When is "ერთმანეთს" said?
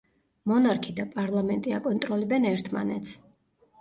2.53-3.15